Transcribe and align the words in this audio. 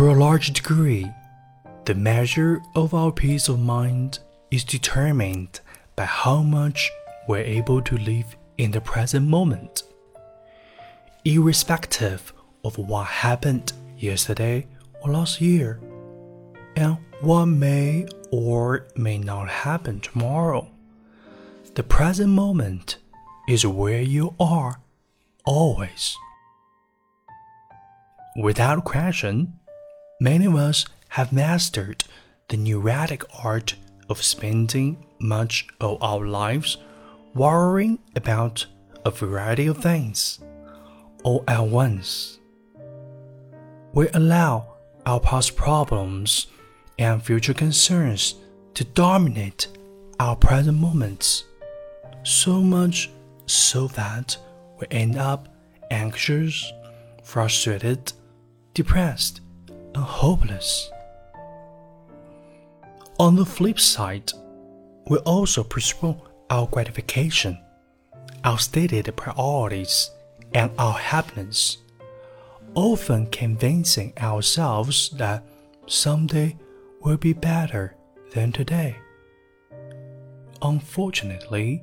To 0.00 0.10
a 0.10 0.16
large 0.16 0.54
degree, 0.54 1.12
the 1.84 1.94
measure 1.94 2.62
of 2.74 2.94
our 2.94 3.12
peace 3.12 3.50
of 3.50 3.60
mind 3.60 4.20
is 4.50 4.64
determined 4.64 5.60
by 5.94 6.06
how 6.06 6.40
much 6.40 6.90
we're 7.28 7.44
able 7.44 7.82
to 7.82 7.98
live 7.98 8.34
in 8.56 8.70
the 8.70 8.80
present 8.80 9.28
moment. 9.28 9.82
Irrespective 11.26 12.32
of 12.64 12.78
what 12.78 13.08
happened 13.08 13.74
yesterday 13.98 14.66
or 15.02 15.12
last 15.12 15.38
year, 15.38 15.78
and 16.76 16.96
what 17.20 17.44
may 17.44 18.06
or 18.30 18.86
may 18.96 19.18
not 19.18 19.50
happen 19.50 20.00
tomorrow, 20.00 20.66
the 21.74 21.82
present 21.82 22.30
moment 22.30 22.96
is 23.50 23.66
where 23.66 24.00
you 24.00 24.34
are 24.40 24.80
always. 25.44 26.16
Without 28.34 28.84
question, 28.84 29.59
many 30.20 30.44
of 30.44 30.54
us 30.54 30.84
have 31.08 31.32
mastered 31.32 32.04
the 32.48 32.56
neurotic 32.56 33.24
art 33.42 33.74
of 34.08 34.22
spending 34.22 35.04
much 35.18 35.66
of 35.80 36.00
our 36.02 36.26
lives 36.26 36.76
worrying 37.34 37.98
about 38.14 38.66
a 39.04 39.10
variety 39.10 39.66
of 39.66 39.78
things 39.78 40.38
all 41.22 41.42
at 41.48 41.66
once. 41.66 42.38
We 43.92 44.08
allow 44.10 44.74
our 45.06 45.20
past 45.20 45.56
problems 45.56 46.46
and 46.98 47.22
future 47.22 47.54
concerns 47.54 48.34
to 48.74 48.84
dominate 48.84 49.68
our 50.18 50.36
present 50.36 50.78
moments 50.78 51.44
so 52.22 52.60
much 52.60 53.10
so 53.46 53.88
that 53.88 54.36
we 54.78 54.86
end 54.90 55.16
up 55.16 55.48
anxious, 55.90 56.72
frustrated, 57.24 58.12
depressed, 58.74 59.40
and 59.94 60.04
hopeless. 60.04 60.90
On 63.18 63.36
the 63.36 63.44
flip 63.44 63.78
side, 63.78 64.32
we 65.08 65.18
also 65.18 65.62
postpone 65.62 66.20
our 66.48 66.66
gratification, 66.66 67.58
our 68.44 68.58
stated 68.58 69.14
priorities, 69.16 70.10
and 70.54 70.70
our 70.78 70.94
happiness, 70.94 71.78
often 72.74 73.26
convincing 73.26 74.12
ourselves 74.18 75.10
that 75.10 75.44
someday 75.86 76.56
will 77.02 77.16
be 77.16 77.32
better 77.32 77.94
than 78.32 78.52
today. 78.52 78.96
Unfortunately, 80.62 81.82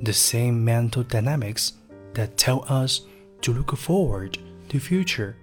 the 0.00 0.12
same 0.12 0.64
mental 0.64 1.02
dynamics 1.02 1.74
that 2.14 2.36
tell 2.36 2.64
us 2.68 3.02
to 3.42 3.52
look 3.52 3.76
forward 3.76 4.38
to 4.68 4.80
future 4.80 5.36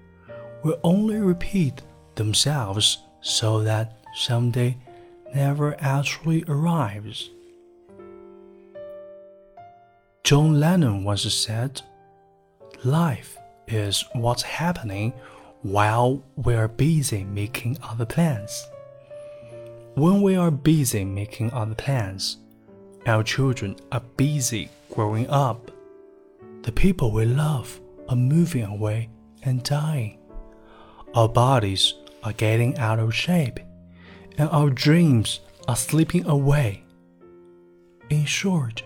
will 0.64 0.80
only 0.84 1.18
repeat 1.18 1.82
themselves 2.16 3.00
so 3.22 3.64
that 3.64 3.98
someday 4.16 4.78
never 5.34 5.76
actually 5.80 6.44
arrives. 6.48 7.30
John 10.24 10.60
Lennon 10.60 11.04
once 11.04 11.32
said, 11.34 11.82
Life 12.84 13.38
is 13.68 14.04
what's 14.14 14.44
happening 14.44 15.14
while 15.62 16.24
we're 16.36 16.68
busy 16.68 17.24
making 17.24 17.78
other 17.82 18.06
plans. 18.06 18.68
When 19.96 20.22
we 20.22 20.36
are 20.36 20.52
busy 20.52 21.06
making 21.06 21.52
other 21.54 21.76
plans, 21.76 22.38
our 23.06 23.24
children 23.24 23.76
are 23.92 24.02
busy 24.18 24.70
growing 24.92 25.30
up. 25.30 25.72
The 26.64 26.72
people 26.72 27.12
we 27.12 27.26
love 27.26 27.80
are 28.10 28.16
moving 28.16 28.64
away 28.64 29.10
and 29.44 29.62
dying. 29.64 30.18
Our 31.14 31.30
bodies 31.30 31.94
are 32.24 32.34
getting 32.34 32.78
out 32.78 33.00
of 33.00 33.14
shape, 33.14 33.60
and 34.38 34.50
our 34.50 34.70
dreams 34.70 35.40
are 35.68 35.76
slipping 35.76 36.26
away. 36.26 36.84
In 38.10 38.26
short, 38.26 38.84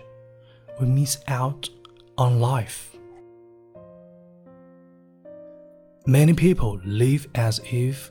we 0.80 0.86
miss 0.86 1.18
out 1.28 1.68
on 2.16 2.40
life. 2.40 2.96
Many 6.06 6.32
people 6.32 6.80
live 6.84 7.26
as 7.34 7.60
if 7.70 8.10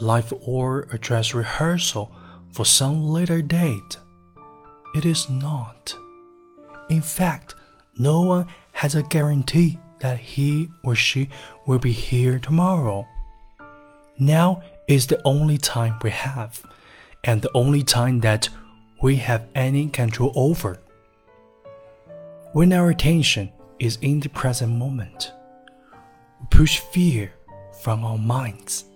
life 0.00 0.32
were 0.46 0.86
a 0.92 0.98
dress 0.98 1.32
rehearsal 1.34 2.12
for 2.52 2.64
some 2.66 3.08
later 3.08 3.40
date. 3.40 3.98
It 4.94 5.04
is 5.04 5.30
not. 5.30 5.94
In 6.90 7.02
fact, 7.02 7.54
no 7.96 8.22
one 8.22 8.46
has 8.72 8.94
a 8.94 9.02
guarantee 9.02 9.78
that 10.00 10.18
he 10.18 10.68
or 10.84 10.94
she 10.94 11.28
will 11.66 11.78
be 11.78 11.92
here 11.92 12.38
tomorrow. 12.38 13.06
Now 14.18 14.62
is 14.88 15.06
the 15.06 15.20
only 15.24 15.58
time 15.58 15.98
we 16.02 16.10
have, 16.10 16.62
and 17.22 17.40
the 17.40 17.50
only 17.54 17.84
time 17.84 18.20
that 18.20 18.48
we 19.00 19.16
have 19.16 19.46
any 19.54 19.88
control 19.88 20.32
over. 20.34 20.80
When 22.52 22.72
our 22.72 22.90
attention 22.90 23.52
is 23.78 23.98
in 24.02 24.18
the 24.20 24.28
present 24.28 24.72
moment, 24.72 25.32
we 26.40 26.46
push 26.50 26.80
fear 26.80 27.32
from 27.80 28.04
our 28.04 28.18
minds. 28.18 28.86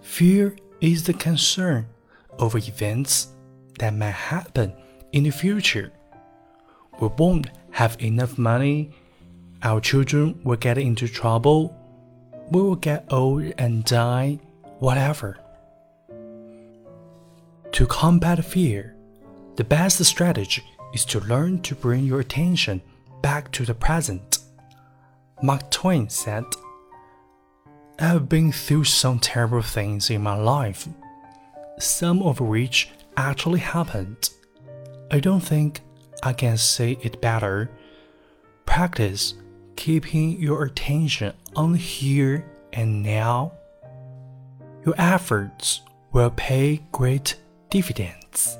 Fear 0.00 0.56
is 0.80 1.04
the 1.04 1.12
concern 1.12 1.86
over 2.38 2.56
events 2.56 3.28
that 3.78 3.92
may 3.92 4.10
happen 4.10 4.72
in 5.12 5.24
the 5.24 5.30
future. 5.30 5.92
We 6.98 7.08
won't 7.08 7.50
have 7.72 8.00
enough 8.00 8.38
money, 8.38 8.90
our 9.62 9.80
children 9.80 10.40
will 10.44 10.56
get 10.56 10.78
into 10.78 11.08
trouble, 11.08 11.76
we 12.50 12.62
will 12.62 12.76
get 12.76 13.12
old 13.12 13.52
and 13.58 13.84
die, 13.84 14.38
whatever. 14.78 15.38
To 17.72 17.86
combat 17.86 18.44
fear, 18.44 18.96
the 19.56 19.64
best 19.64 20.04
strategy 20.04 20.64
is 20.92 21.04
to 21.06 21.20
learn 21.20 21.62
to 21.62 21.74
bring 21.74 22.04
your 22.04 22.20
attention 22.20 22.82
back 23.22 23.52
to 23.52 23.64
the 23.64 23.74
present. 23.74 24.38
Mark 25.42 25.70
Twain 25.70 26.08
said, 26.08 26.44
I 27.98 28.08
have 28.08 28.28
been 28.28 28.50
through 28.50 28.84
some 28.84 29.18
terrible 29.18 29.62
things 29.62 30.10
in 30.10 30.22
my 30.22 30.34
life, 30.34 30.88
some 31.78 32.22
of 32.22 32.40
which 32.40 32.90
actually 33.16 33.60
happened. 33.60 34.30
I 35.10 35.20
don't 35.20 35.40
think 35.40 35.80
I 36.22 36.32
can 36.32 36.56
say 36.56 36.98
it 37.02 37.20
better. 37.20 37.70
Practice 38.66 39.34
keeping 39.80 40.38
your 40.38 40.64
attention 40.64 41.32
on 41.56 41.72
here 41.72 42.44
and 42.74 43.02
now. 43.02 43.50
Your 44.84 44.94
efforts 44.98 45.80
will 46.12 46.30
pay 46.32 46.82
great 46.92 47.36
dividends. 47.70 48.58